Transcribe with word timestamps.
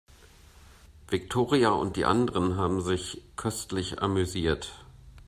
Viktoria 1.09 1.69
und 1.69 1.95
die 1.95 2.05
anderen 2.05 2.55
haben 2.55 2.81
sich 2.81 3.21
köstlich 3.35 4.01
amüsiert. 4.01 4.83